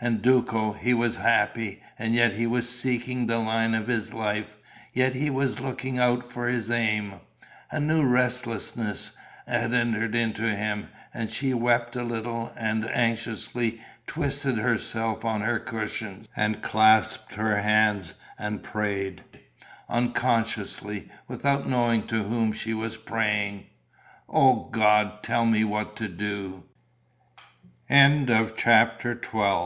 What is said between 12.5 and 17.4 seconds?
and anxiously twisted herself on her cushions and clasped